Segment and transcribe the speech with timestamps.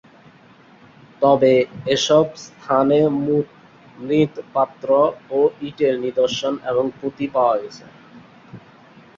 [1.21, 1.53] তবে
[1.87, 2.99] এসব স্থানে
[3.99, 4.89] মৃৎপাত্র
[5.31, 7.85] ও ইটের নিদর্শন এবং পুঁতি পাওয়া গেছে।